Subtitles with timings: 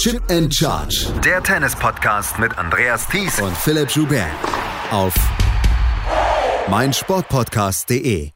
[0.00, 1.12] Chip and Charge.
[1.22, 4.30] Der Tennis-Podcast mit Andreas Thies und Philipp Joubert.
[4.90, 5.14] Auf
[6.70, 8.30] meinsportpodcast.de.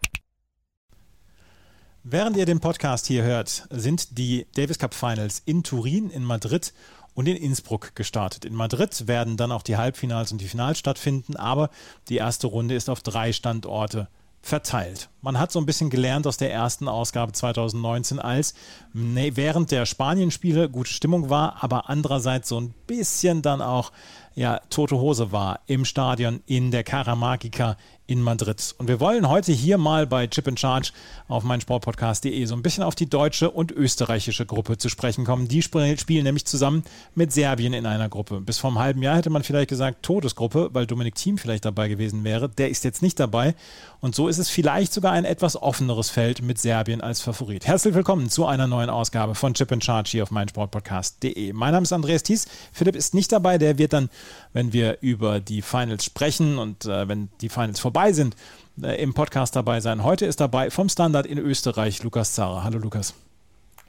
[2.02, 6.74] Während ihr den Podcast hier hört, sind die Davis Cup Finals in Turin, in Madrid
[7.14, 8.44] und in Innsbruck gestartet.
[8.44, 11.70] In Madrid werden dann auch die Halbfinals und die Finals stattfinden, aber
[12.10, 14.08] die erste Runde ist auf drei Standorte
[14.44, 15.08] verteilt.
[15.22, 18.54] Man hat so ein bisschen gelernt aus der ersten Ausgabe 2019, als
[18.92, 23.90] während der Spanien-Spiele gute Stimmung war, aber andererseits so ein bisschen dann auch
[24.34, 28.74] ja, tote Hose war im Stadion in der Caramagica in Madrid.
[28.76, 30.92] Und wir wollen heute hier mal bei Chip in Charge
[31.26, 35.48] auf meinsportpodcast.de so ein bisschen auf die deutsche und österreichische Gruppe zu sprechen kommen.
[35.48, 38.40] Die spielen nämlich zusammen mit Serbien in einer Gruppe.
[38.42, 41.88] Bis vor einem halben Jahr hätte man vielleicht gesagt Todesgruppe, weil Dominik Thiem vielleicht dabei
[41.88, 42.50] gewesen wäre.
[42.50, 43.54] Der ist jetzt nicht dabei.
[44.00, 47.66] Und so ist es vielleicht sogar ein etwas offeneres Feld mit Serbien als Favorit.
[47.66, 51.54] Herzlich willkommen zu einer neuen Ausgabe von Chip in Charge hier auf meinsportpodcast.de.
[51.54, 52.46] Mein Name ist Andreas Thies.
[52.70, 53.56] Philipp ist nicht dabei.
[53.56, 54.10] Der wird dann,
[54.52, 58.34] wenn wir über die Finals sprechen und äh, wenn die Finals vorbei vorbei sind,
[58.82, 60.02] äh, im Podcast dabei sein.
[60.02, 62.64] Heute ist dabei vom Standard in Österreich Lukas Zara.
[62.64, 63.14] Hallo Lukas.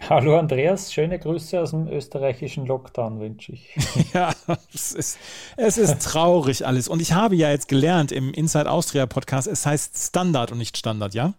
[0.08, 3.74] Hallo Andreas, schöne Grüße aus dem österreichischen Lockdown wünsche ich.
[4.14, 4.32] ja,
[4.72, 5.18] es ist,
[5.58, 6.88] es ist traurig alles.
[6.88, 10.78] Und ich habe ja jetzt gelernt im Inside Austria Podcast, es heißt Standard und nicht
[10.78, 11.34] Standard, ja?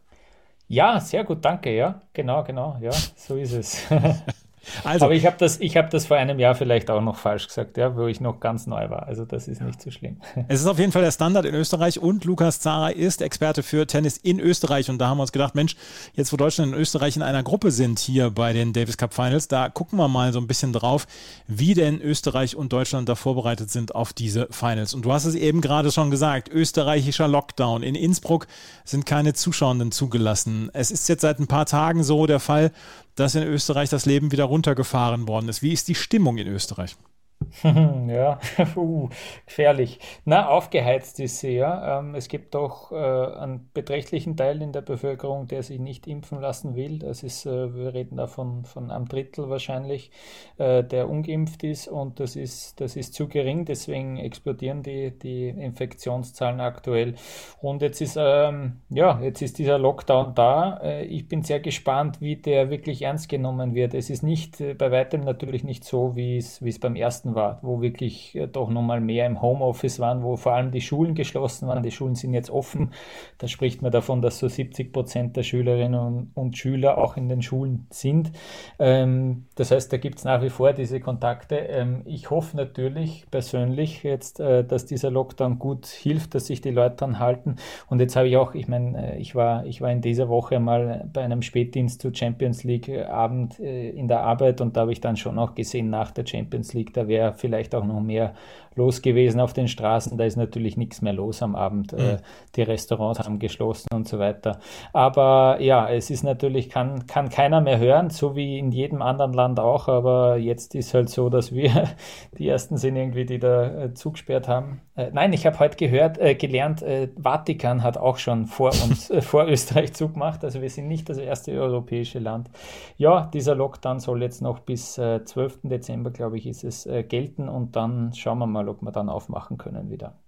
[0.66, 2.02] Ja, sehr gut, danke, ja.
[2.14, 3.82] Genau, genau, ja, so ist es.
[4.84, 7.76] Also, Aber ich habe das, hab das vor einem Jahr vielleicht auch noch falsch gesagt,
[7.76, 9.06] ja, wo ich noch ganz neu war.
[9.06, 10.16] Also das ist nicht so schlimm.
[10.48, 13.86] Es ist auf jeden Fall der Standard in Österreich und Lukas Zara ist Experte für
[13.86, 14.90] Tennis in Österreich.
[14.90, 15.76] Und da haben wir uns gedacht, Mensch,
[16.14, 19.48] jetzt wo Deutschland und Österreich in einer Gruppe sind hier bei den Davis Cup Finals,
[19.48, 21.06] da gucken wir mal so ein bisschen drauf,
[21.46, 24.94] wie denn Österreich und Deutschland da vorbereitet sind auf diese Finals.
[24.94, 27.82] Und du hast es eben gerade schon gesagt, österreichischer Lockdown.
[27.82, 28.46] In Innsbruck
[28.84, 30.70] sind keine Zuschauenden zugelassen.
[30.72, 32.72] Es ist jetzt seit ein paar Tagen so der Fall,
[33.16, 35.62] dass in Österreich das Leben wieder runtergefahren worden ist.
[35.62, 36.96] Wie ist die Stimmung in Österreich?
[37.62, 38.38] ja,
[38.76, 39.08] uh,
[39.46, 40.00] gefährlich.
[40.24, 41.98] Na, aufgeheizt ist sie, ja.
[41.98, 46.40] Ähm, es gibt doch äh, einen beträchtlichen Teil in der Bevölkerung, der sich nicht impfen
[46.40, 46.98] lassen will.
[46.98, 50.10] Das ist, äh, wir reden da von, von einem Drittel wahrscheinlich,
[50.58, 55.48] äh, der ungeimpft ist und das ist, das ist zu gering, deswegen explodieren die, die
[55.48, 57.14] Infektionszahlen aktuell.
[57.60, 60.78] Und jetzt ist, ähm, ja, jetzt ist dieser Lockdown da.
[60.82, 63.94] Äh, ich bin sehr gespannt, wie der wirklich ernst genommen wird.
[63.94, 67.25] Es ist nicht, äh, bei weitem natürlich nicht so, wie es, wie es beim ersten
[67.26, 70.80] ersten war, wo wirklich äh, doch nochmal mehr im Homeoffice waren, wo vor allem die
[70.80, 71.82] Schulen geschlossen waren.
[71.82, 72.92] Die Schulen sind jetzt offen.
[73.38, 77.42] Da spricht man davon, dass so 70 Prozent der Schülerinnen und, Schüler auch in den
[77.42, 78.32] Schulen sind.
[78.78, 81.56] Ähm, das heißt, da gibt es nach wie vor diese Kontakte.
[81.56, 86.70] Ähm, ich hoffe natürlich persönlich jetzt, äh, dass dieser Lockdown gut hilft, dass sich die
[86.70, 87.56] Leute dran halten.
[87.88, 90.58] Und jetzt habe ich auch, ich meine, äh, ich war, ich war in dieser Woche
[90.60, 95.00] mal bei einem Spätdienst zu Champions League Abend in der Arbeit und da habe ich
[95.00, 98.34] dann schon auch gesehen, nach der Champions League, da wäre wäre vielleicht auch noch mehr
[98.76, 100.16] los gewesen auf den Straßen.
[100.16, 101.92] Da ist natürlich nichts mehr los am Abend.
[101.92, 101.98] Mhm.
[101.98, 102.16] Äh,
[102.54, 104.58] die Restaurants haben geschlossen und so weiter.
[104.92, 109.32] Aber ja, es ist natürlich, kann, kann keiner mehr hören, so wie in jedem anderen
[109.32, 109.88] Land auch.
[109.88, 111.88] Aber jetzt ist halt so, dass wir
[112.38, 114.82] die ersten sind irgendwie, die da äh, zugesperrt haben.
[114.94, 119.10] Äh, nein, ich habe heute gehört, äh, gelernt, äh, Vatikan hat auch schon vor uns,
[119.16, 120.44] äh, vor Österreich zugemacht.
[120.44, 122.50] Also wir sind nicht das erste europäische Land.
[122.98, 125.60] Ja, dieser Lockdown soll jetzt noch bis 12.
[125.64, 129.58] Dezember, glaube ich, ist es gelten und dann schauen wir mal, ob wir dann aufmachen
[129.58, 130.18] können wieder.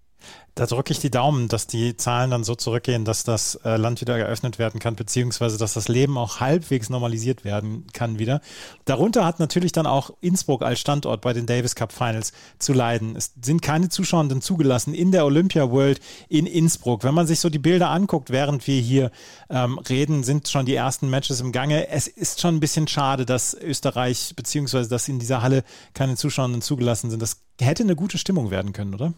[0.58, 4.00] Da drücke ich die Daumen, dass die Zahlen dann so zurückgehen, dass das äh, Land
[4.00, 8.40] wieder geöffnet werden kann, beziehungsweise dass das Leben auch halbwegs normalisiert werden kann wieder.
[8.84, 13.14] Darunter hat natürlich dann auch Innsbruck als Standort bei den Davis Cup Finals zu leiden.
[13.14, 17.04] Es sind keine Zuschauenden zugelassen in der Olympia World in Innsbruck.
[17.04, 19.12] Wenn man sich so die Bilder anguckt, während wir hier
[19.50, 21.88] ähm, reden, sind schon die ersten Matches im Gange.
[21.88, 25.62] Es ist schon ein bisschen schade, dass Österreich, beziehungsweise dass in dieser Halle
[25.94, 27.22] keine Zuschauenden zugelassen sind.
[27.22, 29.14] Das hätte eine gute Stimmung werden können, oder?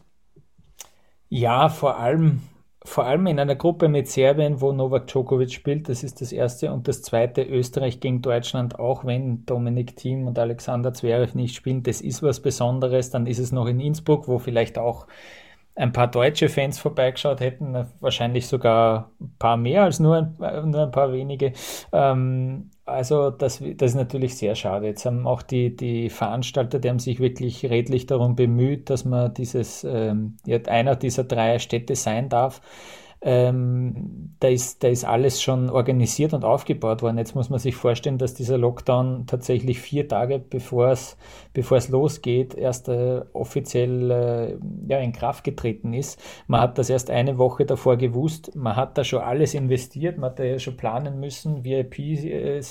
[1.33, 2.41] Ja, vor allem,
[2.85, 6.73] vor allem in einer Gruppe mit Serbien, wo Novak Djokovic spielt, das ist das erste.
[6.73, 11.85] Und das zweite, Österreich gegen Deutschland, auch wenn Dominik Thiem und Alexander Zverev nicht spielen,
[11.85, 13.11] das ist was Besonderes.
[13.11, 15.07] Dann ist es noch in Innsbruck, wo vielleicht auch
[15.75, 20.83] ein paar deutsche Fans vorbeigeschaut hätten, wahrscheinlich sogar ein paar mehr als nur ein, nur
[20.83, 21.53] ein paar wenige.
[21.93, 24.87] Ähm, also das, das ist natürlich sehr schade.
[24.87, 29.33] Jetzt haben auch die, die Veranstalter, die haben sich wirklich redlich darum bemüht, dass man
[29.33, 30.37] dieses, ähm,
[30.67, 32.61] einer dieser drei Städte sein darf.
[33.23, 37.19] Ähm, da, ist, da ist alles schon organisiert und aufgebaut worden.
[37.19, 41.19] Jetzt muss man sich vorstellen, dass dieser Lockdown tatsächlich vier Tage bevor es,
[41.53, 44.57] bevor es losgeht, erst äh, offiziell äh,
[44.89, 46.19] ja, in Kraft getreten ist.
[46.47, 48.57] Man hat das erst eine Woche davor gewusst.
[48.57, 50.17] Man hat da schon alles investiert.
[50.17, 51.99] Man hat da ja schon planen müssen, VIP.
[51.99, 52.63] Äh,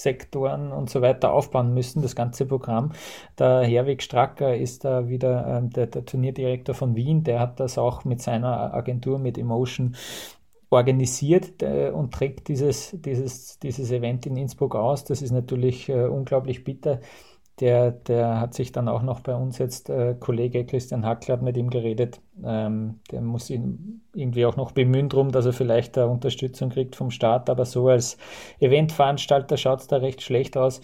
[0.00, 2.92] Trainingssektoren und so weiter aufbauen müssen, das ganze Programm.
[3.38, 7.78] Der Herwig Stracker ist da wieder ähm, der, der Turnierdirektor von Wien, der hat das
[7.78, 9.96] auch mit seiner Agentur, mit Emotion
[10.70, 15.04] organisiert äh, und trägt dieses, dieses, dieses Event in Innsbruck aus.
[15.04, 17.00] Das ist natürlich äh, unglaublich bitter.
[17.60, 21.42] Der, der hat sich dann auch noch bei uns jetzt, äh, Kollege Christian Hackler hat
[21.42, 22.20] mit ihm geredet.
[22.42, 26.96] Ähm, der muss ihn irgendwie auch noch bemühen drum, dass er vielleicht da Unterstützung kriegt
[26.96, 27.50] vom Staat.
[27.50, 28.16] Aber so als
[28.60, 30.80] Eventveranstalter schaut es da recht schlecht aus.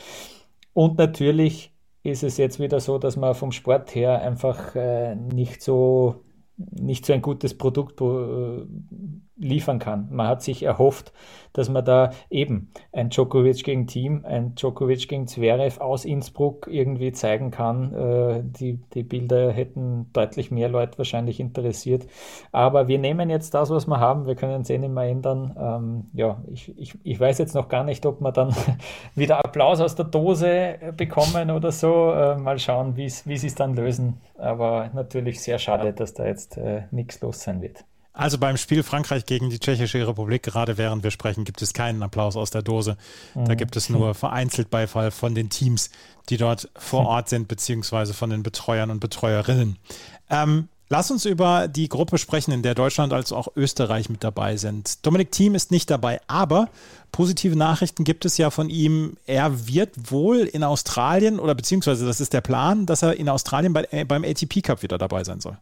[0.75, 5.63] Und natürlich ist es jetzt wieder so, dass man vom Sport her einfach äh, nicht
[5.63, 6.23] so
[6.57, 8.67] nicht so ein gutes Produkt äh,
[9.37, 10.09] liefern kann.
[10.11, 11.13] Man hat sich erhofft,
[11.53, 17.13] dass man da eben ein Djokovic gegen Team, ein Djokovic gegen Zverev aus Innsbruck irgendwie
[17.13, 17.95] zeigen kann.
[17.95, 22.07] Äh, die, die Bilder hätten deutlich mehr Leute wahrscheinlich interessiert.
[22.53, 24.27] Aber wir nehmen jetzt das, was wir haben.
[24.27, 25.57] Wir können es eh nicht mehr ändern.
[25.59, 28.55] Ähm, ja, ich, ich, ich weiß jetzt noch gar nicht, ob wir dann
[29.15, 32.13] wieder Applaus aus der Dose bekommen oder so.
[32.13, 34.21] Äh, mal schauen, wie sie es dann lösen.
[34.39, 37.85] Aber natürlich sehr schade, dass da jetzt äh, nichts los sein wird.
[38.17, 42.03] Also beim Spiel Frankreich gegen die Tschechische Republik, gerade während wir sprechen, gibt es keinen
[42.03, 42.97] Applaus aus der Dose.
[43.35, 43.57] Da mhm.
[43.59, 45.91] gibt es nur vereinzelt Beifall von den Teams,
[46.31, 47.07] die dort vor hm.
[47.07, 49.77] Ort sind, beziehungsweise von den Betreuern und Betreuerinnen.
[50.31, 54.57] Ähm, lass uns über die Gruppe sprechen, in der Deutschland als auch Österreich mit dabei
[54.57, 55.05] sind.
[55.05, 56.71] Dominik Thiem ist nicht dabei, aber
[57.13, 59.19] positive Nachrichten gibt es ja von ihm.
[59.27, 63.75] Er wird wohl in Australien, oder beziehungsweise das ist der Plan, dass er in Australien
[63.75, 65.59] bei, äh, beim ATP Cup wieder dabei sein soll.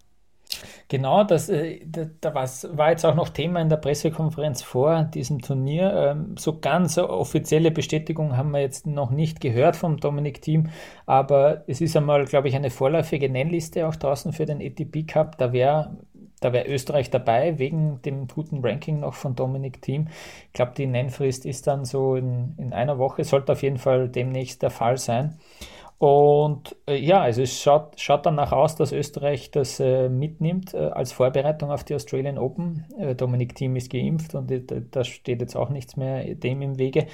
[0.89, 1.81] Genau, das, äh,
[2.21, 5.93] da, war jetzt auch noch Thema in der Pressekonferenz vor diesem Turnier.
[5.93, 10.69] Ähm, so ganz offizielle Bestätigung haben wir jetzt noch nicht gehört vom Dominik-Team,
[11.07, 15.39] aber es ist einmal, glaube ich, eine vorläufige Nennliste auch draußen für den ATP Cup.
[15.39, 15.97] Da wäre
[16.41, 20.09] da wäre Österreich dabei, wegen dem guten Ranking noch von Dominik Team.
[20.49, 24.11] Ich glaube, die Nennfrist ist dann so in, in einer Woche, sollte auf jeden Fall
[24.11, 25.39] demnächst der Fall sein.
[25.99, 30.79] Und äh, ja, also es schaut, schaut danach aus, dass Österreich das äh, mitnimmt äh,
[30.79, 32.85] als Vorbereitung auf die Australian Open.
[32.99, 34.53] Äh, Dominik Thiem ist geimpft und
[34.91, 37.07] da steht jetzt auch nichts mehr dem im Wege.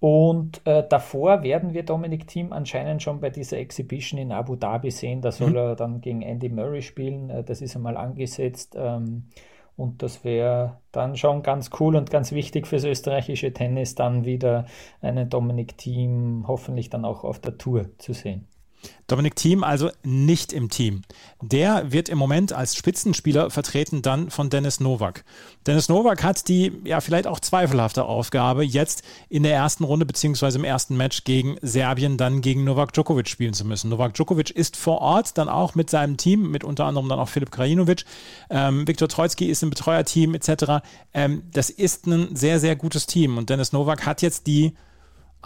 [0.00, 4.90] Und äh, davor werden wir Dominik Thiem anscheinend schon bei dieser Exhibition in Abu Dhabi
[4.90, 5.22] sehen.
[5.22, 5.56] Da soll mhm.
[5.56, 7.30] er dann gegen Andy Murray spielen.
[7.30, 8.76] Äh, das ist einmal angesetzt.
[8.78, 9.28] Ähm,
[9.76, 14.66] und das wäre dann schon ganz cool und ganz wichtig fürs österreichische Tennis, dann wieder
[15.00, 18.46] einen Dominik-Team hoffentlich dann auch auf der Tour zu sehen.
[19.06, 21.02] Dominik Thiem also nicht im Team.
[21.40, 25.24] Der wird im Moment als Spitzenspieler vertreten dann von Dennis Novak.
[25.66, 30.58] Dennis Novak hat die ja vielleicht auch zweifelhafte Aufgabe, jetzt in der ersten Runde beziehungsweise
[30.58, 33.90] im ersten Match gegen Serbien dann gegen Novak Djokovic spielen zu müssen.
[33.90, 37.28] Novak Djokovic ist vor Ort dann auch mit seinem Team, mit unter anderem dann auch
[37.28, 38.04] Filip Krajinovic.
[38.50, 40.84] Ähm, Viktor Troitsky ist im Betreuerteam etc.
[41.14, 44.74] Ähm, das ist ein sehr, sehr gutes Team und Dennis Novak hat jetzt die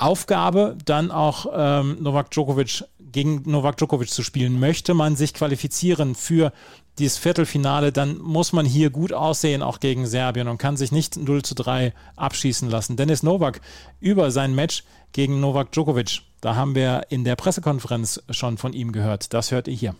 [0.00, 4.60] Aufgabe, dann auch ähm, Novak Djokovic gegen Novak Djokovic zu spielen.
[4.60, 6.52] Möchte man sich qualifizieren für
[6.98, 11.16] dieses Viertelfinale, dann muss man hier gut aussehen, auch gegen Serbien und kann sich nicht
[11.16, 12.96] 0 zu 3 abschießen lassen.
[12.96, 13.60] Dennis Novak
[14.00, 18.92] über sein Match gegen Novak Djokovic, da haben wir in der Pressekonferenz schon von ihm
[18.92, 19.32] gehört.
[19.32, 19.96] Das hört ihr hier.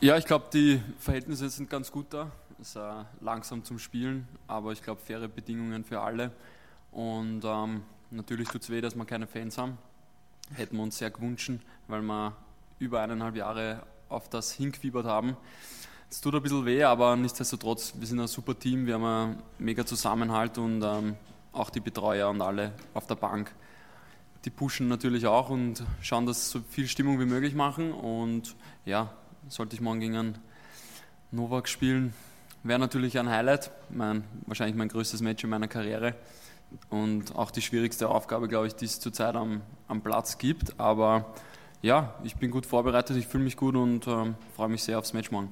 [0.00, 2.30] Ja, ich glaube, die Verhältnisse sind ganz gut da.
[2.60, 2.80] Es ist äh,
[3.20, 6.32] langsam zum Spielen, aber ich glaube, faire Bedingungen für alle.
[6.90, 7.82] Und ähm,
[8.14, 9.78] Natürlich tut es weh, dass wir keine Fans haben.
[10.52, 11.50] Hätten wir uns sehr gewünscht,
[11.88, 12.36] weil wir
[12.78, 15.34] über eineinhalb Jahre auf das hingefiebert haben.
[16.10, 19.42] Es tut ein bisschen weh, aber nichtsdestotrotz, wir sind ein super Team, wir haben einen
[19.58, 21.16] mega Zusammenhalt und ähm,
[21.52, 23.54] auch die Betreuer und alle auf der Bank,
[24.44, 27.92] die pushen natürlich auch und schauen, dass so viel Stimmung wie möglich machen.
[27.92, 29.10] Und ja,
[29.48, 30.38] sollte ich morgen gegen einen
[31.30, 32.12] Novak spielen,
[32.62, 36.14] wäre natürlich ein Highlight, mein, wahrscheinlich mein größtes Match in meiner Karriere
[36.90, 40.78] und auch die schwierigste Aufgabe, glaube ich, die es zurzeit am, am Platz gibt.
[40.78, 41.34] Aber
[41.80, 45.12] ja, ich bin gut vorbereitet, ich fühle mich gut und äh, freue mich sehr aufs
[45.12, 45.50] Match morgen.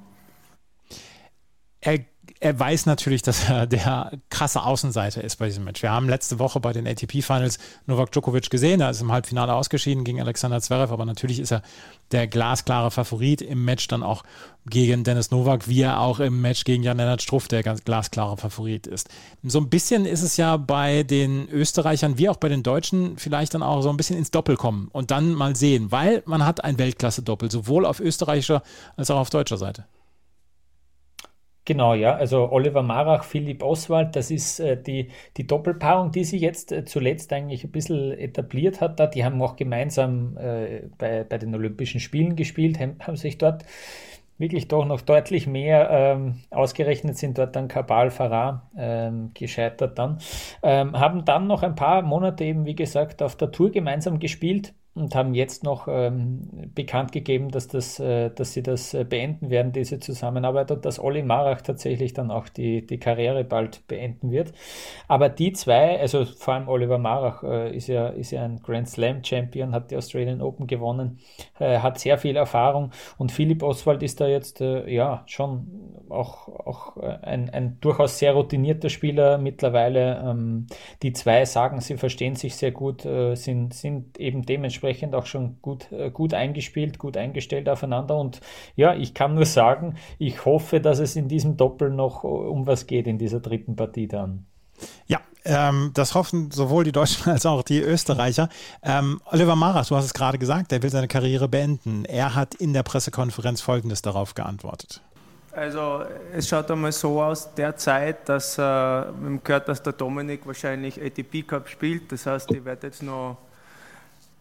[1.81, 2.01] Er
[2.43, 5.83] er weiß natürlich, dass er der krasse Außenseiter ist bei diesem Match.
[5.83, 8.81] Wir haben letzte Woche bei den ATP-Finals Novak Djokovic gesehen.
[8.81, 11.63] Er ist im Halbfinale ausgeschieden gegen Alexander Zverev, aber natürlich ist er
[12.13, 14.23] der glasklare Favorit im Match dann auch
[14.67, 18.87] gegen Dennis Novak, wie er auch im Match gegen Jan-Lennart Struff der ganz glasklare Favorit
[18.87, 19.11] ist.
[19.43, 23.53] So ein bisschen ist es ja bei den Österreichern wie auch bei den Deutschen vielleicht
[23.53, 26.65] dann auch so ein bisschen ins Doppel kommen und dann mal sehen, weil man hat
[26.65, 28.63] ein Weltklasse-Doppel, sowohl auf österreichischer
[28.97, 29.85] als auch auf deutscher Seite.
[31.71, 32.17] Genau, ja.
[32.17, 36.85] Also Oliver Marach, Philipp Oswald, das ist äh, die, die Doppelpaarung, die sich jetzt äh,
[36.85, 38.99] zuletzt eigentlich ein bisschen etabliert hat.
[38.99, 39.07] Da.
[39.07, 43.65] Die haben auch gemeinsam äh, bei, bei den Olympischen Spielen gespielt, haben, haben sich dort
[44.37, 45.89] wirklich doch noch deutlich mehr.
[45.93, 50.19] Ähm, ausgerechnet sind dort dann Kabal, Farah ähm, gescheitert dann.
[50.65, 54.75] Ähm, haben dann noch ein paar Monate eben, wie gesagt, auf der Tour gemeinsam gespielt
[54.95, 59.49] und haben jetzt noch ähm, bekannt gegeben, dass, das, äh, dass sie das äh, beenden
[59.49, 64.33] werden, diese Zusammenarbeit und dass Olli Marach tatsächlich dann auch die, die Karriere bald beenden
[64.33, 64.53] wird.
[65.07, 68.89] Aber die zwei, also vor allem Oliver Marach äh, ist, ja, ist ja ein Grand
[68.89, 71.19] Slam Champion, hat die Australian Open gewonnen,
[71.61, 75.69] äh, hat sehr viel Erfahrung und Philipp Oswald ist da jetzt äh, ja schon
[76.09, 80.21] auch, auch äh, ein, ein durchaus sehr routinierter Spieler mittlerweile.
[80.27, 80.67] Ähm,
[81.03, 85.57] die zwei sagen, sie verstehen sich sehr gut, sind, sind eben dementsprechend dementsprechend auch schon
[85.63, 88.17] gut, äh, gut eingespielt, gut eingestellt aufeinander.
[88.17, 88.41] Und
[88.77, 92.87] ja, ich kann nur sagen, ich hoffe, dass es in diesem Doppel noch um was
[92.87, 94.47] geht in dieser dritten Partie dann.
[95.07, 98.49] Ja, ähm, das hoffen sowohl die Deutschen als auch die Österreicher.
[98.83, 102.05] Ähm, Oliver Maras, du hast es gerade gesagt, er will seine Karriere beenden.
[102.05, 105.01] Er hat in der Pressekonferenz Folgendes darauf geantwortet.
[105.53, 110.47] Also es schaut einmal so aus derzeit, dass äh, wir haben gehört, dass der Dominik
[110.47, 112.13] wahrscheinlich ATP Cup spielt.
[112.13, 113.37] Das heißt, ich werde jetzt noch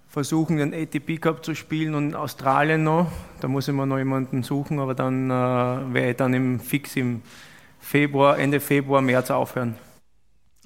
[0.09, 3.11] versuchen, den ATP Cup zu spielen und in Australien noch.
[3.39, 5.33] Da muss ich mir noch jemanden suchen, aber dann äh,
[5.93, 7.21] werde ich dann im Fix im
[7.79, 9.75] Februar, Ende Februar, März aufhören.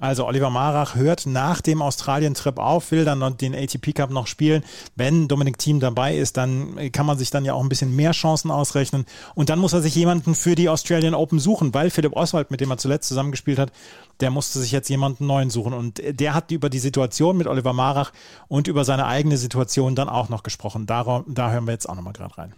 [0.00, 4.64] Also Oliver Marach hört nach dem Australien-Trip auf, will dann den ATP Cup noch spielen.
[4.96, 8.10] Wenn Dominik Thiem dabei ist, dann kann man sich dann ja auch ein bisschen mehr
[8.10, 9.06] Chancen ausrechnen.
[9.36, 12.60] Und dann muss er sich jemanden für die Australian Open suchen, weil Philipp Oswald, mit
[12.60, 13.70] dem er zuletzt zusammengespielt hat,
[14.18, 15.72] der musste sich jetzt jemanden neuen suchen.
[15.72, 18.10] Und der hat über die Situation mit Oliver Marach
[18.48, 20.86] und über seine eigene Situation dann auch noch gesprochen.
[20.86, 22.54] Da, da hören wir jetzt auch nochmal gerade rein.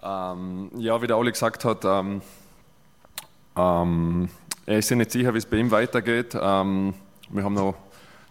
[0.00, 2.22] Ähm, ja, wie der Oli gesagt hat, ähm,
[3.56, 4.28] ähm
[4.68, 6.36] er ist sich nicht sicher, wie es bei ihm weitergeht.
[6.38, 6.92] Ähm,
[7.30, 7.74] wir haben noch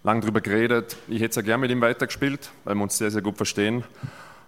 [0.03, 0.95] lange darüber geredet.
[1.07, 3.83] Ich hätte sehr gerne mit ihm weitergespielt, weil wir uns sehr, sehr gut verstehen.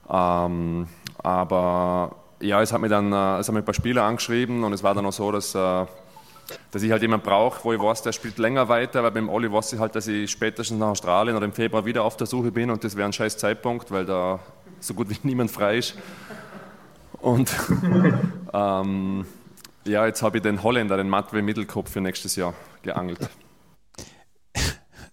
[0.07, 4.63] Ähm, aber ja, es hat mir dann äh, es haben mir ein paar Spieler angeschrieben
[4.63, 5.85] und es war dann auch so, dass, äh,
[6.69, 9.51] dass ich halt jemanden brauche, wo ich weiß, der spielt länger weiter, weil beim Olli
[9.51, 12.51] weiß ich halt, dass ich spätestens nach Australien oder im Februar wieder auf der Suche
[12.51, 14.39] bin und das wäre ein scheiß Zeitpunkt, weil da
[14.79, 15.95] so gut wie niemand frei ist.
[17.13, 17.51] Und
[18.53, 19.25] ähm,
[19.85, 23.19] ja, jetzt habe ich den Holländer, den Matwee Mittelkopf für nächstes Jahr geangelt.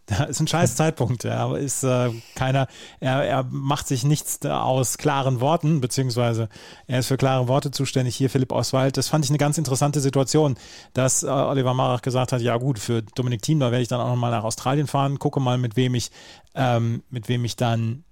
[0.09, 2.69] Da ist ein scheiß Zeitpunkt, ja, ist äh, keiner,
[3.01, 6.49] er, er macht sich nichts aus klaren Worten, beziehungsweise
[6.87, 8.97] er ist für klare Worte zuständig, hier Philipp Oswald.
[8.97, 10.57] Das fand ich eine ganz interessante Situation,
[10.93, 14.01] dass äh, Oliver Marach gesagt hat, ja gut, für Dominik Thiem, da werde ich dann
[14.01, 16.13] auch nochmal nach Australien fahren, gucke mal, mit wem ich,
[16.55, 18.05] ähm, mit wem ich dann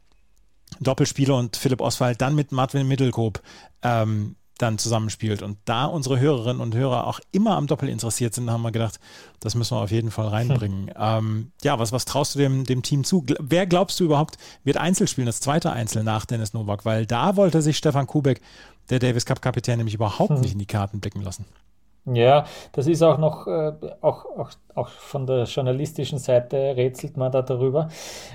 [0.80, 3.40] Doppelspiele und Philipp Oswald dann mit Martin Mittelkoop
[3.82, 5.42] ähm, dann zusammenspielt.
[5.42, 9.00] Und da unsere Hörerinnen und Hörer auch immer am Doppel interessiert sind, haben wir gedacht,
[9.40, 10.88] das müssen wir auf jeden Fall reinbringen.
[10.88, 10.94] Hm.
[11.04, 13.26] Ähm, ja, was, was traust du dem, dem Team zu?
[13.40, 16.84] Wer glaubst du überhaupt wird Einzel spielen, das zweite Einzel nach Dennis Novak?
[16.84, 18.40] Weil da wollte sich Stefan Kubek,
[18.90, 20.40] der Davis Cup Kapitän, nämlich überhaupt hm.
[20.40, 21.44] nicht in die Karten blicken lassen.
[22.06, 27.32] Ja, das ist auch noch, äh, auch, auch, auch von der journalistischen Seite rätselt man
[27.32, 27.88] da darüber.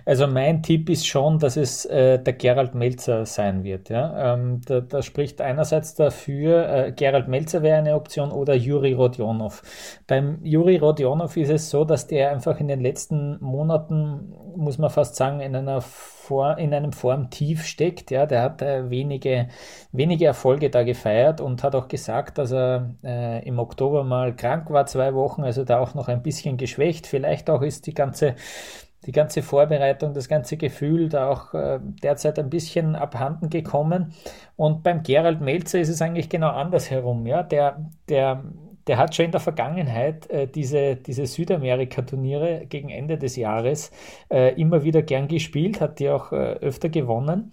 [0.06, 3.90] Also mein Tipp ist schon, dass es äh, der Gerald Melzer sein wird.
[3.90, 4.34] Ja?
[4.34, 9.62] Ähm, da, da spricht einerseits dafür, äh, Gerald Melzer wäre eine Option oder Juri Rodionov.
[10.08, 14.90] Beim Juri Rodionov ist es so, dass der einfach in den letzten Monaten, muss man
[14.90, 15.84] fast sagen, in einer
[16.30, 18.12] vor, in einem Formtief steckt.
[18.12, 19.48] Ja, der hat äh, wenige,
[19.92, 24.70] wenige Erfolge da gefeiert und hat auch gesagt, dass er äh, im Oktober mal krank
[24.70, 27.08] war, zwei Wochen, also da auch noch ein bisschen geschwächt.
[27.08, 28.36] Vielleicht auch ist die ganze
[29.06, 34.14] die ganze Vorbereitung, das ganze Gefühl da auch äh, derzeit ein bisschen abhanden gekommen.
[34.58, 37.26] Und beim Gerald Melzer ist es eigentlich genau andersherum.
[37.26, 37.42] Ja?
[37.44, 38.44] Der, der
[38.90, 43.92] der hat schon in der Vergangenheit äh, diese, diese Südamerika-Turniere gegen Ende des Jahres
[44.32, 47.52] äh, immer wieder gern gespielt, hat die auch äh, öfter gewonnen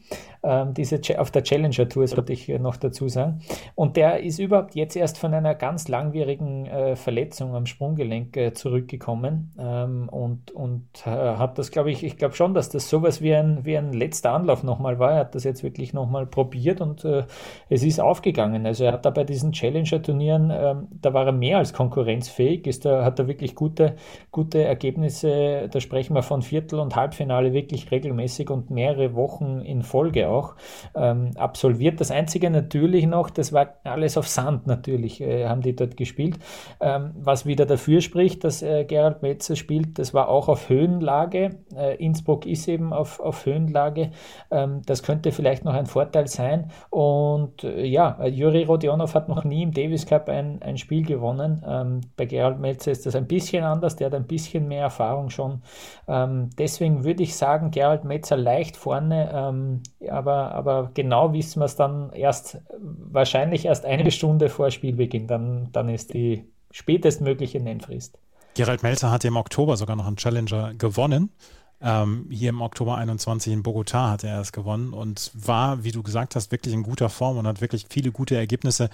[0.72, 3.40] diese auf der Challenger Tour, sollte ich noch dazu sagen.
[3.74, 8.52] Und der ist überhaupt jetzt erst von einer ganz langwierigen äh, Verletzung am Sprunggelenk äh,
[8.52, 13.20] zurückgekommen ähm, und, und äh, hat das, glaube ich, ich glaube schon, dass das sowas
[13.20, 15.12] wie ein, wie ein letzter Anlauf nochmal war.
[15.12, 17.24] Er hat das jetzt wirklich nochmal probiert und äh,
[17.68, 18.66] es ist aufgegangen.
[18.66, 22.84] Also er hat da bei diesen Challenger-Turnieren, ähm, da war er mehr als konkurrenzfähig, ist
[22.84, 23.96] da, hat er wirklich gute,
[24.30, 29.82] gute Ergebnisse, da sprechen wir von Viertel- und Halbfinale wirklich regelmäßig und mehrere Wochen in
[29.82, 30.54] Folge auch auch
[30.94, 32.00] ähm, absolviert.
[32.00, 36.38] Das Einzige natürlich noch, das war alles auf Sand natürlich, äh, haben die dort gespielt.
[36.80, 41.58] Ähm, was wieder dafür spricht, dass äh, Gerald Metzer spielt, das war auch auf Höhenlage.
[41.74, 44.10] Äh, Innsbruck ist eben auf, auf Höhenlage.
[44.50, 46.70] Ähm, das könnte vielleicht noch ein Vorteil sein.
[46.90, 51.64] Und äh, ja, Juri Rodionov hat noch nie im Davis Cup ein, ein Spiel gewonnen.
[51.66, 55.30] Ähm, bei Gerald Melzer ist das ein bisschen anders, der hat ein bisschen mehr Erfahrung
[55.30, 55.62] schon.
[56.08, 59.82] Ähm, deswegen würde ich sagen, Gerald Metzer leicht vorne, ähm,
[60.16, 65.26] aber, aber genau wissen wir es dann erst, wahrscheinlich erst eine Stunde vor Spielbeginn.
[65.26, 68.18] Dann, dann ist die spätestmögliche Nennfrist.
[68.54, 71.30] Gerald Melzer hat im Oktober sogar noch einen Challenger gewonnen.
[71.78, 76.02] Ähm, hier im Oktober 21 in Bogotá hat er es gewonnen und war, wie du
[76.02, 78.88] gesagt hast, wirklich in guter Form und hat wirklich viele gute Ergebnisse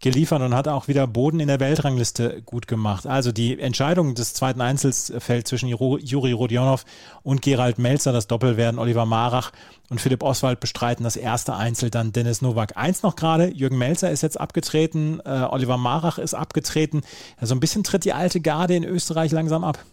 [0.00, 3.06] geliefert und hat auch wieder Boden in der Weltrangliste gut gemacht.
[3.06, 6.84] Also die Entscheidung des zweiten Einzels fällt zwischen Juri Rodionov
[7.22, 8.12] und Gerald Melzer.
[8.12, 9.52] Das Doppel werden Oliver Marach
[9.90, 11.04] und Philipp Oswald bestreiten.
[11.04, 12.76] Das erste Einzel dann Dennis Nowak.
[12.76, 17.02] Eins noch gerade, Jürgen Melzer ist jetzt abgetreten, äh, Oliver Marach ist abgetreten.
[17.36, 19.84] Also ein bisschen tritt die alte Garde in Österreich langsam ab.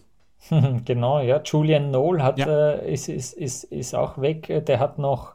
[0.84, 1.40] Genau, ja.
[1.44, 2.72] Julian Noel hat, ja.
[2.72, 4.64] äh, ist, ist, ist, ist auch weg.
[4.66, 5.34] Der hat noch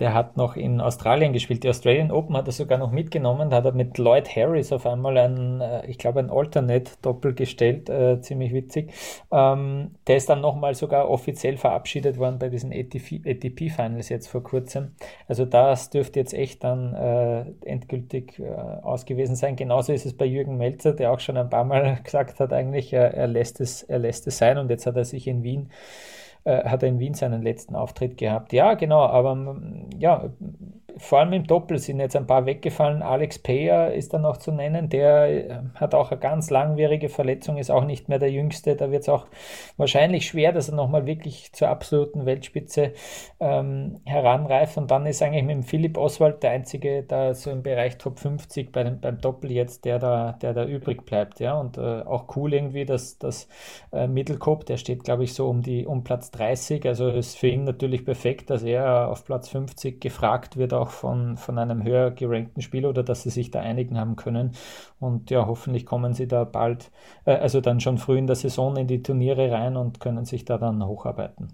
[0.00, 1.62] der hat noch in Australien gespielt.
[1.62, 3.50] Die Australian Open hat er sogar noch mitgenommen.
[3.50, 7.90] Da hat er mit Lloyd Harris auf einmal ein, äh, ich glaube, ein Alternate-Doppel gestellt.
[7.90, 8.92] Äh, ziemlich witzig.
[9.30, 14.94] Ähm, der ist dann nochmal sogar offiziell verabschiedet worden bei diesen ATP-Finals jetzt vor kurzem.
[15.28, 19.54] Also das dürfte jetzt echt dann äh, endgültig äh, aus gewesen sein.
[19.54, 22.92] Genauso ist es bei Jürgen Melzer, der auch schon ein paar Mal gesagt hat, eigentlich,
[22.94, 24.56] er, er, lässt, es, er lässt es sein.
[24.56, 25.68] Und jetzt hat er sich in Wien
[26.44, 28.52] äh, hat er in Wien seinen letzten Auftritt gehabt.
[28.52, 29.60] Ja, genau, aber
[29.98, 30.30] ja,
[30.98, 33.02] vor allem im Doppel sind jetzt ein paar weggefallen.
[33.02, 34.88] Alex Payer ist dann noch zu nennen.
[34.88, 38.76] Der äh, hat auch eine ganz langwierige Verletzung, ist auch nicht mehr der Jüngste.
[38.76, 39.26] Da wird es auch
[39.76, 42.92] wahrscheinlich schwer, dass er nochmal wirklich zur absoluten Weltspitze
[43.40, 44.76] ähm, heranreift.
[44.76, 48.18] Und dann ist eigentlich mit dem Philipp Oswald der einzige, da so im Bereich Top
[48.18, 51.40] 50 bei dem, beim Doppel jetzt, der da, der da übrig bleibt.
[51.40, 53.48] Ja, und äh, auch cool irgendwie, dass das
[53.92, 56.86] äh, Mittelkopf, der steht, glaube ich, so um die um Platz 30.
[56.86, 61.36] Also ist für ihn natürlich perfekt, dass er auf Platz 50 gefragt wird, auch von,
[61.36, 64.52] von einem höher gerankten Spieler oder dass sie sich da einigen haben können.
[64.98, 66.90] Und ja, hoffentlich kommen sie da bald,
[67.24, 70.44] äh, also dann schon früh in der Saison in die Turniere rein und können sich
[70.44, 71.48] da dann hocharbeiten.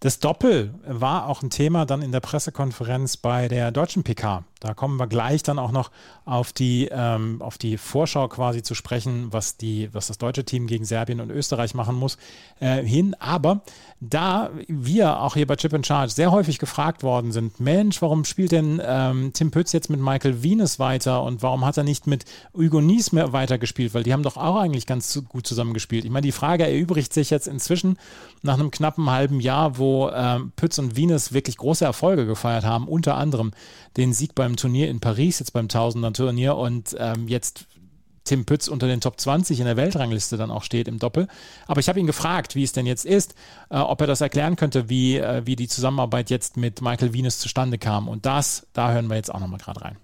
[0.00, 4.44] Das Doppel war auch ein Thema dann in der Pressekonferenz bei der deutschen PK.
[4.60, 5.90] Da kommen wir gleich dann auch noch
[6.26, 10.66] auf die, ähm, auf die Vorschau quasi zu sprechen, was, die, was das deutsche Team
[10.66, 12.18] gegen Serbien und Österreich machen muss,
[12.60, 13.16] äh, hin.
[13.18, 13.62] Aber
[14.00, 18.24] da wir auch hier bei Chip in Charge sehr häufig gefragt worden sind, Mensch, warum
[18.24, 22.06] spielt denn ähm, Tim Pütz jetzt mit Michael Venus weiter und warum hat er nicht
[22.06, 23.94] mit Hugo Nies mehr weitergespielt?
[23.94, 26.04] Weil die haben doch auch eigentlich ganz gut zusammengespielt.
[26.04, 27.98] Ich meine, die Frage erübrigt sich jetzt inzwischen
[28.42, 32.88] nach einem knappen halben Jahr, wo ähm, Pütz und Venus wirklich große Erfolge gefeiert haben,
[32.88, 33.52] unter anderem
[33.96, 37.66] den Sieg beim Turnier in Paris, jetzt beim Tausender-Turnier und ähm, jetzt
[38.24, 41.26] Tim Pütz unter den Top 20 in der Weltrangliste dann auch steht im Doppel.
[41.66, 43.34] Aber ich habe ihn gefragt, wie es denn jetzt ist,
[43.70, 47.38] äh, ob er das erklären könnte, wie, äh, wie die Zusammenarbeit jetzt mit Michael Venus
[47.38, 48.08] zustande kam.
[48.08, 49.96] Und das, da hören wir jetzt auch nochmal gerade rein.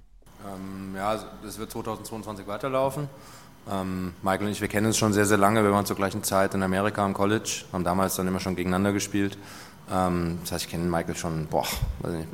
[0.44, 3.08] Ähm, ja, es wird 2022 weiterlaufen.
[3.70, 5.62] Ähm, Michael und ich, wir kennen uns schon sehr, sehr lange.
[5.64, 8.92] Wir waren zur gleichen Zeit in Amerika am College, haben damals dann immer schon gegeneinander
[8.92, 9.36] gespielt.
[9.92, 11.64] Ähm, das heißt, ich kenne Michael schon, boah,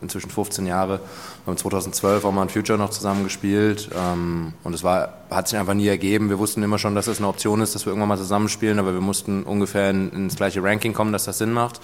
[0.01, 1.01] inzwischen 15 Jahre.
[1.45, 3.91] Wir haben 2012 auch mal ein Future noch zusammen gespielt.
[3.95, 6.29] Ähm, und es war, hat sich einfach nie ergeben.
[6.29, 8.95] Wir wussten immer schon, dass es eine Option ist, dass wir irgendwann mal zusammenspielen, aber
[8.95, 11.81] wir mussten ungefähr in, ins gleiche Ranking kommen, dass das Sinn macht.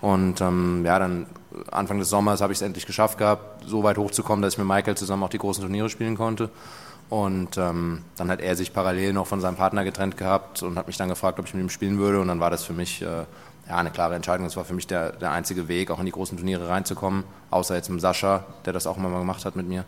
[0.00, 1.26] Und ähm, ja, dann
[1.72, 4.68] Anfang des Sommers habe ich es endlich geschafft gehabt, so weit hochzukommen, dass ich mit
[4.68, 6.50] Michael zusammen auch die großen Turniere spielen konnte.
[7.08, 10.86] Und ähm, dann hat er sich parallel noch von seinem Partner getrennt gehabt und hat
[10.86, 12.20] mich dann gefragt, ob ich mit ihm spielen würde.
[12.20, 13.24] Und dann war das für mich äh,
[13.68, 14.46] ja, eine klare Entscheidung.
[14.46, 17.76] Das war für mich der, der einzige Weg, auch in die großen Turniere reinzukommen, außer
[17.76, 19.84] jetzt mit Sascha, der das auch mal gemacht hat mit mir.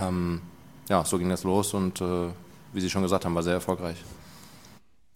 [0.00, 0.40] Ähm,
[0.88, 2.28] ja, so ging das los und äh,
[2.72, 3.96] wie Sie schon gesagt haben, war sehr erfolgreich.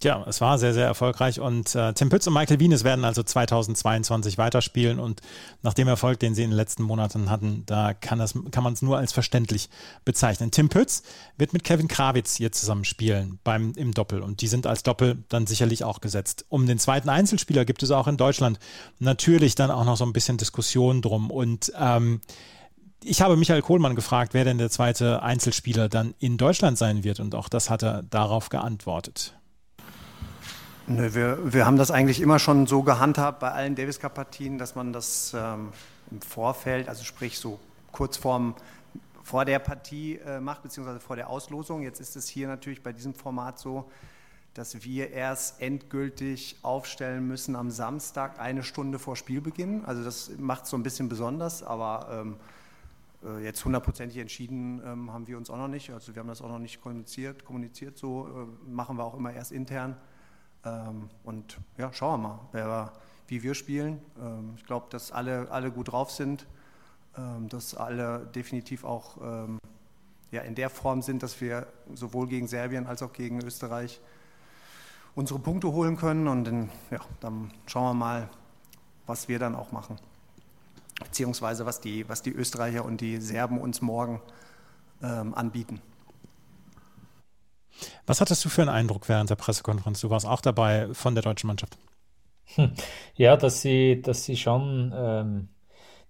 [0.03, 3.23] Ja, es war sehr, sehr erfolgreich und äh, Tim Pütz und Michael Wienes werden also
[3.23, 5.21] 2022 weiterspielen und
[5.61, 8.81] nach dem Erfolg, den sie in den letzten Monaten hatten, da kann, kann man es
[8.81, 9.69] nur als verständlich
[10.07, 10.53] bezeichnen.
[10.53, 11.03] Tim Pütz
[11.37, 15.23] wird mit Kevin Krawitz hier zusammen spielen beim, im Doppel und die sind als Doppel
[15.29, 16.47] dann sicherlich auch gesetzt.
[16.49, 18.59] Um den zweiten Einzelspieler gibt es auch in Deutschland
[19.01, 22.23] natürlich dann auch noch so ein bisschen Diskussion drum und ähm,
[23.05, 27.21] ich habe Michael Kohlmann gefragt, wer denn der zweite Einzelspieler dann in Deutschland sein wird
[27.21, 29.35] und auch das hat er darauf geantwortet.
[30.93, 34.59] Nö, wir, wir haben das eigentlich immer schon so gehandhabt bei allen Davis Cup Partien,
[34.59, 35.69] dass man das ähm,
[36.11, 37.61] im Vorfeld, also sprich so
[37.93, 38.57] kurz vorm,
[39.23, 41.83] vor der Partie äh, macht, beziehungsweise vor der Auslosung.
[41.83, 43.89] Jetzt ist es hier natürlich bei diesem Format so,
[44.55, 49.85] dass wir erst endgültig aufstellen müssen am Samstag eine Stunde vor Spielbeginn.
[49.85, 52.37] Also das macht es so ein bisschen besonders, aber ähm,
[53.25, 55.91] äh, jetzt hundertprozentig entschieden ähm, haben wir uns auch noch nicht.
[55.91, 57.45] Also wir haben das auch noch nicht kommuniziert.
[57.45, 59.97] Kommuniziert so äh, machen wir auch immer erst intern.
[60.65, 62.93] Ähm, und ja, schauen wir mal, wer,
[63.29, 64.01] wie wir spielen.
[64.21, 66.47] Ähm, ich glaube, dass alle, alle gut drauf sind,
[67.17, 69.17] ähm, dass alle definitiv auch
[70.33, 74.01] ja, in der Form sind, dass wir sowohl gegen Serbien als auch gegen Österreich
[75.17, 76.29] unsere Punkte holen können.
[76.29, 78.31] Und dann, ja, dann schauen wir mal,
[79.07, 79.99] was wir dann auch machen.
[81.01, 84.21] beziehungsweise was die, was die Österreicher und die Serben uns morgen
[85.03, 85.81] ähm, anbieten.
[88.07, 90.01] Was hattest du für einen Eindruck während der Pressekonferenz?
[90.01, 91.77] Du warst auch dabei von der deutschen Mannschaft.
[93.15, 95.49] Ja, dass sie, dass sie schon ähm,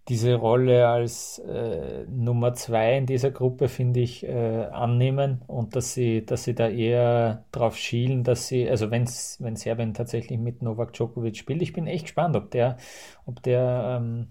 [0.09, 5.95] diese Rolle als äh, Nummer zwei in dieser Gruppe, finde ich, äh, annehmen und dass
[5.95, 10.63] sie, dass sie da eher drauf schielen, dass sie, also wenn's, wenn Serbien tatsächlich mit
[10.63, 12.79] Novak Djokovic spielt, ich bin echt gespannt, ob der,
[13.27, 14.29] ob der ähm,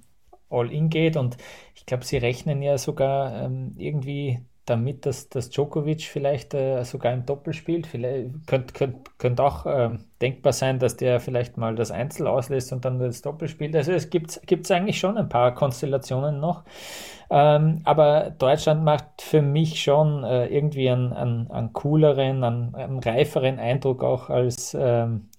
[0.50, 1.38] all in geht und
[1.76, 7.14] ich glaube, sie rechnen ja sogar ähm, irgendwie damit, dass, dass Djokovic vielleicht äh, sogar
[7.14, 7.88] im Doppel spielt.
[7.88, 9.90] Vielleicht könnte könnt, könnt auch äh,
[10.22, 13.76] denkbar sein, dass der vielleicht mal das Einzel auslässt und dann das Doppel spielt.
[13.76, 16.64] Also es gibt es eigentlich schon ein paar Konstellationen noch.
[17.32, 23.00] Ähm, aber Deutschland macht für mich schon äh, irgendwie einen, einen, einen cooleren, einen, einen,
[23.00, 25.30] reiferen Eindruck auch als ähm,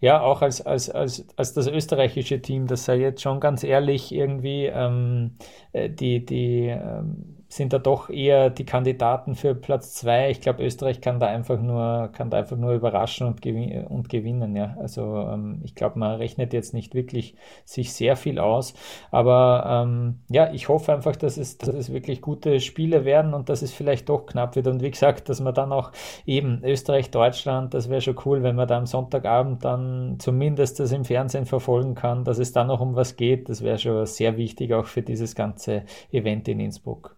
[0.00, 4.12] ja, auch als, als, als, als das österreichische Team, das sei jetzt schon ganz ehrlich
[4.12, 5.32] irgendwie ähm,
[5.72, 10.30] äh, die, die ähm, sind da doch eher die Kandidaten für Platz zwei.
[10.30, 14.08] Ich glaube, Österreich kann da einfach nur, kann da einfach nur überraschen und, gewin und
[14.08, 14.56] gewinnen.
[14.56, 14.76] Ja.
[14.80, 18.74] Also ähm, ich glaube, man rechnet jetzt nicht wirklich sich sehr viel aus.
[19.10, 23.48] Aber ähm, ja, ich hoffe einfach, dass es, dass es wirklich gute Spiele werden und
[23.48, 24.66] dass es vielleicht doch knapp wird.
[24.66, 25.92] Und wie gesagt, dass man dann auch
[26.26, 30.92] eben Österreich, Deutschland, das wäre schon cool, wenn man da am Sonntagabend dann zumindest das
[30.92, 33.48] im Fernsehen verfolgen kann, dass es dann noch um was geht.
[33.48, 37.15] Das wäre schon sehr wichtig auch für dieses ganze Event in Innsbruck.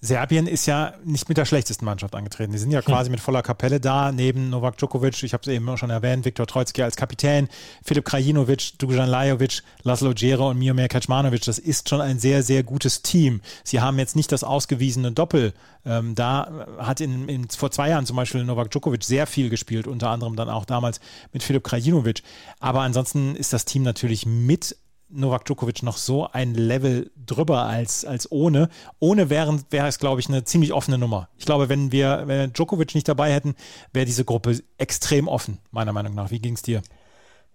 [0.00, 2.52] Serbien ist ja nicht mit der schlechtesten Mannschaft angetreten.
[2.52, 5.76] Die sind ja quasi mit voller Kapelle da, neben Novak Djokovic, ich habe es eben
[5.78, 7.48] schon erwähnt, Viktor Troitsky als Kapitän,
[7.82, 11.44] Filip Krajinovic, Dujan Lajovic, Laszlo Djere und Miomir Kaczmanovic.
[11.44, 13.40] Das ist schon ein sehr, sehr gutes Team.
[13.64, 15.54] Sie haben jetzt nicht das ausgewiesene Doppel.
[15.86, 19.86] Ähm, da hat in, in, vor zwei Jahren zum Beispiel Novak Djokovic sehr viel gespielt,
[19.86, 21.00] unter anderem dann auch damals
[21.32, 22.22] mit Filip Krajinovic.
[22.60, 24.76] Aber ansonsten ist das Team natürlich mit
[25.08, 28.68] Novak Djokovic noch so ein Level drüber als, als ohne.
[28.98, 31.28] Ohne wäre, wäre es, glaube ich, eine ziemlich offene Nummer.
[31.38, 33.54] Ich glaube, wenn wir, wenn wir Djokovic nicht dabei hätten,
[33.92, 36.30] wäre diese Gruppe extrem offen, meiner Meinung nach.
[36.30, 36.82] Wie ging es dir?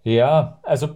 [0.04, 0.96] Ja, also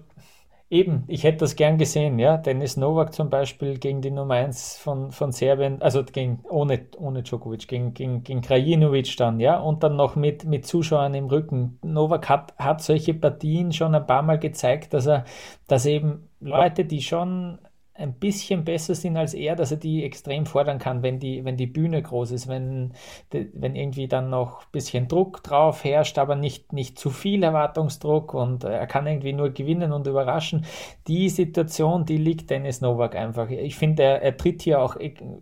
[0.71, 2.37] Eben, ich hätte das gern gesehen, ja.
[2.37, 7.21] Dennis Novak zum Beispiel gegen die Nummer 1 von, von Serbien, also gegen, ohne, ohne
[7.21, 9.59] Djokovic, gegen, gegen, gegen Krajinovic dann, ja.
[9.59, 11.77] Und dann noch mit, mit Zuschauern im Rücken.
[11.83, 15.25] Novak hat, hat solche Partien schon ein paar Mal gezeigt, dass er,
[15.67, 17.57] dass eben Leute, die schon
[17.97, 21.55] ein bisschen besser sind als er, dass er die extrem fordern kann, wenn die, wenn
[21.55, 22.93] die Bühne groß ist, wenn,
[23.31, 28.33] wenn irgendwie dann noch ein bisschen Druck drauf herrscht, aber nicht, nicht zu viel Erwartungsdruck
[28.33, 30.65] und er kann irgendwie nur gewinnen und überraschen.
[31.07, 33.49] Die Situation, die liegt Dennis Novak einfach.
[33.49, 34.97] Ich finde, er, er tritt hier auch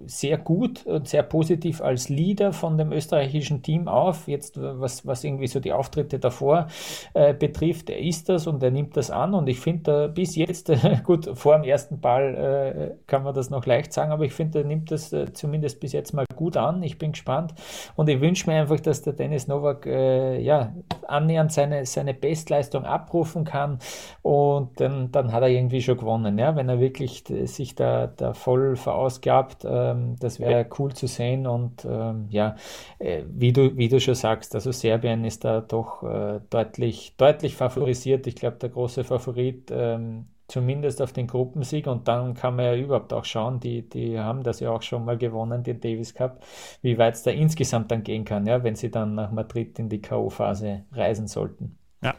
[0.06, 4.28] sehr gut und sehr positiv als Leader von dem österreichischen Team auf.
[4.28, 6.68] Jetzt, was, was irgendwie so die Auftritte davor
[7.16, 10.72] äh, betrifft, er ist das und er nimmt das an und ich finde, bis jetzt,
[11.04, 14.60] gut, vor dem ersten Ball äh, kann man das noch leicht sagen, aber ich finde,
[14.60, 16.84] er nimmt das äh, zumindest bis jetzt mal gut an.
[16.84, 17.54] Ich bin gespannt
[17.96, 20.74] und ich wünsche mir einfach, dass der Dennis Novak äh, ja,
[21.08, 23.80] annähernd seine, seine Bestleistung abrufen kann
[24.22, 26.38] und dann, dann hat er irgendwie schon gewonnen.
[26.38, 26.56] Ja?
[26.56, 31.86] Wenn er wirklich sich da, da voll verausgabt, ähm, das wäre cool zu sehen und
[31.86, 32.56] ähm, ja,
[33.00, 37.56] äh, wie, du, wie du schon sagst, also Serbien ist da doch äh, deutlich, deutlich
[37.56, 38.28] favorisiert.
[38.28, 42.76] Ich glaube, der große Favorit ähm, zumindest auf den Gruppensieg und dann kann man ja
[42.76, 46.44] überhaupt auch schauen, die, die haben das ja auch schon mal gewonnen, den Davis Cup,
[46.82, 49.90] wie weit es da insgesamt dann gehen kann, ja, wenn sie dann nach Madrid in
[49.90, 51.78] die K.O.-Phase reisen sollten.
[52.02, 52.16] Ja,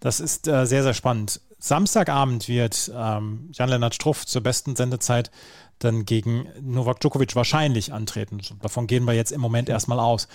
[0.00, 1.40] das ist äh, sehr, sehr spannend.
[1.58, 5.30] Samstagabend wird ähm, Jan-Lennart Struff zur besten Sendezeit
[5.78, 8.40] dann gegen Novak Djokovic wahrscheinlich antreten.
[8.60, 10.28] Davon gehen wir jetzt im Moment erstmal aus.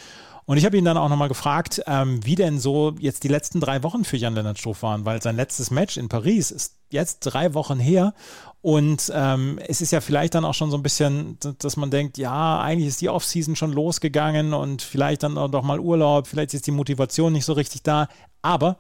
[0.46, 3.62] Und ich habe ihn dann auch nochmal gefragt, ähm, wie denn so jetzt die letzten
[3.62, 7.54] drei Wochen für Jan-Lennart Struff waren, weil sein letztes Match in Paris ist jetzt drei
[7.54, 8.14] Wochen her.
[8.62, 12.18] Und ähm, es ist ja vielleicht dann auch schon so ein bisschen, dass man denkt,
[12.18, 16.54] ja, eigentlich ist die Offseason schon losgegangen und vielleicht dann auch doch mal Urlaub, vielleicht
[16.54, 18.08] ist die Motivation nicht so richtig da.
[18.42, 18.78] Aber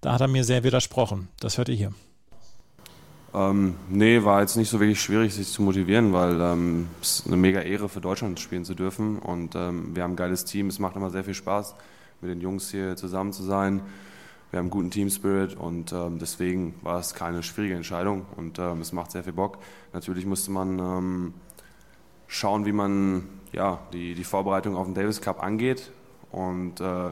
[0.00, 1.28] da hat er mir sehr widersprochen.
[1.38, 1.92] Das hört ihr hier.
[3.32, 7.36] Ähm, nee, war jetzt nicht so wirklich schwierig, sich zu motivieren, weil ähm, es eine
[7.36, 9.18] mega Ehre für Deutschland spielen zu dürfen.
[9.18, 10.66] Und ähm, wir haben ein geiles Team.
[10.68, 11.74] Es macht immer sehr viel Spaß,
[12.20, 13.82] mit den Jungs hier zusammen zu sein.
[14.50, 18.80] Wir haben einen guten Team-Spirit und ähm, deswegen war es keine schwierige Entscheidung und ähm,
[18.80, 19.58] es macht sehr viel Bock.
[19.92, 21.34] Natürlich musste man ähm,
[22.26, 25.92] schauen, wie man ja, die, die Vorbereitung auf den Davis Cup angeht
[26.32, 27.10] und äh,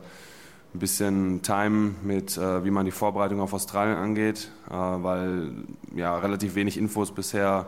[0.75, 5.53] ein bisschen Time mit, äh, wie man die Vorbereitung auf Australien angeht, äh, weil
[5.95, 7.67] ja relativ wenig Infos bisher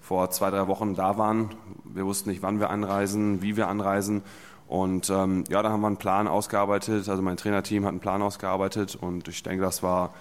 [0.00, 1.50] vor zwei, drei Wochen da waren.
[1.84, 4.22] Wir wussten nicht, wann wir anreisen, wie wir anreisen.
[4.66, 7.08] Und ähm, ja, da haben wir einen Plan ausgearbeitet.
[7.08, 10.12] Also mein Trainerteam hat einen Plan ausgearbeitet und ich denke, das war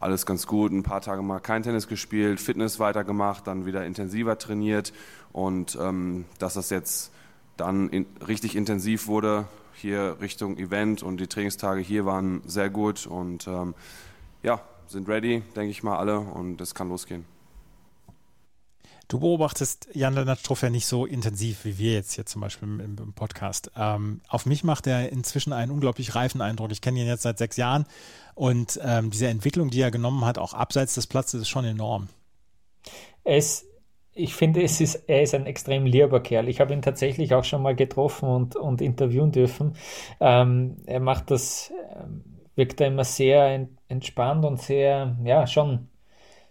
[0.00, 0.72] alles ganz gut.
[0.72, 4.92] Ein paar Tage mal kein Tennis gespielt, Fitness weitergemacht, dann wieder intensiver trainiert
[5.32, 7.12] und ähm, dass das jetzt
[7.56, 9.44] dann in, richtig intensiv wurde,
[9.80, 13.74] hier Richtung Event und die Trainingstage hier waren sehr gut und ähm,
[14.42, 17.24] ja, sind ready, denke ich mal alle und es kann losgehen.
[19.10, 22.96] Du beobachtest Jan-Lennart Struff ja nicht so intensiv wie wir jetzt hier zum Beispiel im,
[22.96, 23.72] im Podcast.
[23.76, 26.70] Ähm, auf mich macht er inzwischen einen unglaublich reifen Eindruck.
[26.70, 27.86] Ich kenne ihn jetzt seit sechs Jahren
[28.36, 32.08] und ähm, diese Entwicklung, die er genommen hat, auch abseits des Platzes, ist schon enorm.
[33.24, 33.64] Es,
[34.12, 36.48] ich finde, es ist, er ist ein extrem lieber Kerl.
[36.48, 39.74] Ich habe ihn tatsächlich auch schon mal getroffen und, und interviewen dürfen.
[40.20, 42.24] Ähm, er macht das, ähm,
[42.56, 45.88] wirkt da immer sehr entspannt und sehr, ja, schon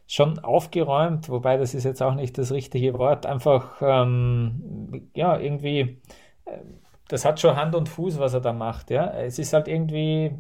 [0.08, 6.02] schon aufgeräumt, wobei das ist jetzt auch nicht das richtige Wort, einfach ähm, ja irgendwie,
[6.46, 6.60] äh,
[7.08, 8.90] das hat schon Hand und Fuß, was er da macht.
[8.92, 10.32] Ja, es ist halt irgendwie,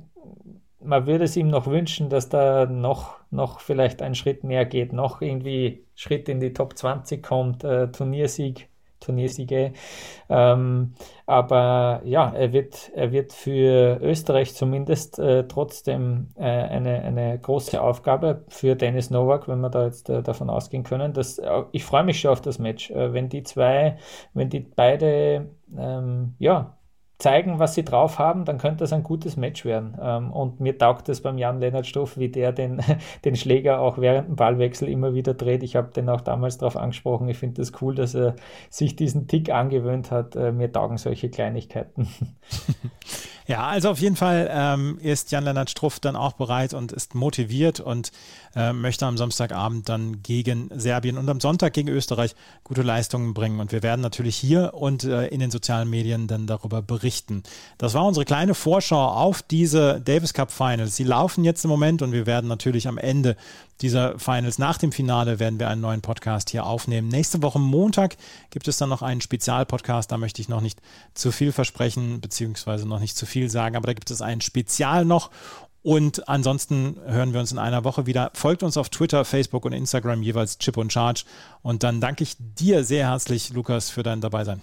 [0.81, 4.93] man würde es ihm noch wünschen, dass da noch noch vielleicht einen Schritt mehr geht,
[4.93, 8.69] noch irgendwie Schritt in die Top 20 kommt, äh, Turniersieg
[9.01, 9.73] Turniersiege.
[10.29, 10.93] Ähm,
[11.25, 17.81] aber ja, er wird, er wird für Österreich zumindest äh, trotzdem äh, eine, eine große
[17.81, 21.13] Aufgabe für Dennis Novak, wenn wir da jetzt äh, davon ausgehen können.
[21.13, 22.91] Dass, äh, ich freue mich schon auf das Match.
[22.91, 23.97] Äh, wenn die zwei,
[24.33, 26.77] wenn die beide ähm, ja,
[27.19, 29.97] zeigen, was sie drauf haben, dann könnte das ein gutes Match werden.
[30.01, 32.81] Ähm, und mir taugt es beim Jan-Lennart Stoff, wie der den,
[33.25, 35.61] den Schläger auch während dem Ballwechsel immer wieder dreht.
[35.63, 37.27] Ich habe den auch damals darauf angesprochen.
[37.27, 38.35] Ich finde das cool, dass er
[38.69, 40.37] sich diesen Tick angewöhnt hat.
[40.37, 42.07] Äh, mir taugen solche Kleinigkeiten.
[43.49, 47.79] Ja, also auf jeden Fall ähm, ist Jan-Lennart Struff dann auch bereit und ist motiviert
[47.79, 48.11] und
[48.55, 53.59] äh, möchte am Samstagabend dann gegen Serbien und am Sonntag gegen Österreich gute Leistungen bringen.
[53.59, 57.41] Und wir werden natürlich hier und äh, in den sozialen Medien dann darüber berichten.
[57.79, 60.95] Das war unsere kleine Vorschau auf diese Davis Cup Finals.
[60.95, 63.35] Sie laufen jetzt im Moment und wir werden natürlich am Ende
[63.81, 64.59] dieser Finals.
[64.59, 67.07] Nach dem Finale werden wir einen neuen Podcast hier aufnehmen.
[67.07, 68.17] Nächste Woche Montag
[68.49, 70.11] gibt es dann noch einen Spezialpodcast.
[70.11, 70.81] Da möchte ich noch nicht
[71.13, 75.05] zu viel versprechen, beziehungsweise noch nicht zu viel sagen, aber da gibt es ein Spezial
[75.05, 75.31] noch.
[75.81, 78.31] Und ansonsten hören wir uns in einer Woche wieder.
[78.33, 81.23] Folgt uns auf Twitter, Facebook und Instagram jeweils Chip und Charge.
[81.61, 84.61] Und dann danke ich dir sehr herzlich, Lukas, für dein Dabeisein.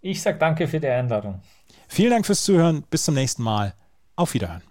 [0.00, 1.40] Ich sage danke für die Einladung.
[1.88, 2.84] Vielen Dank fürs Zuhören.
[2.88, 3.74] Bis zum nächsten Mal.
[4.16, 4.62] Auf Wiederhören.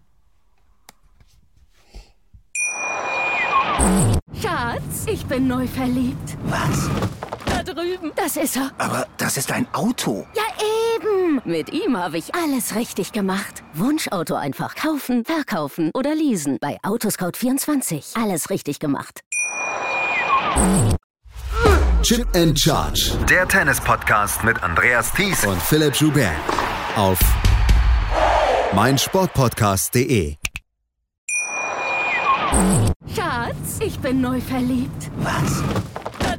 [4.41, 6.37] Schatz, ich bin neu verliebt.
[6.45, 6.89] Was?
[7.45, 8.11] Da drüben.
[8.15, 8.71] Das ist er.
[8.77, 10.25] Aber das ist ein Auto.
[10.35, 10.43] Ja,
[11.45, 13.63] Mit ihm habe ich alles richtig gemacht.
[13.73, 16.57] Wunschauto einfach kaufen, verkaufen oder leasen.
[16.61, 18.21] Bei Autoscout24.
[18.21, 19.21] Alles richtig gemacht.
[22.03, 23.17] Chip and Charge.
[23.29, 26.31] Der Tennis-Podcast mit Andreas Thies und Philipp Joubert.
[26.95, 27.19] Auf
[28.73, 30.35] meinsportpodcast.de.
[33.15, 35.09] Schatz, ich bin neu verliebt.
[35.17, 35.63] Was?